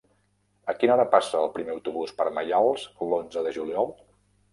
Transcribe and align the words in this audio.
A 0.71 0.73
quina 0.83 0.93
hora 0.93 1.03
passa 1.15 1.37
el 1.41 1.51
primer 1.57 1.71
autobús 1.75 2.13
per 2.21 2.27
Maials 2.39 2.87
l'onze 3.11 3.45
de 3.49 3.53
juliol? 3.59 3.93